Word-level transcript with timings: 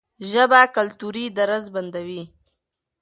ژبه 0.31 0.61
کلتوري 0.75 1.25
درز 1.37 1.65
بندوي. 1.75 2.23